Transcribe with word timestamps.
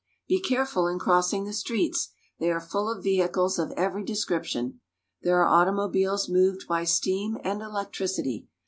Be 0.27 0.41
careful 0.41 0.87
in 0.87 0.97
crossing 0.97 1.45
the 1.45 1.53
streets. 1.53 2.09
They 2.39 2.49
are 2.51 2.59
full 2.59 2.89
of 2.89 3.03
vehicles 3.03 3.59
of 3.59 3.69
every 3.73 4.03
description. 4.03 4.81
There 5.21 5.39
are 5.39 5.45
automobiles 5.61 6.27
moved 6.27 6.67
by 6.67 6.85
steam 6.85 7.37
and 7.43 7.61
electricity. 7.61 8.47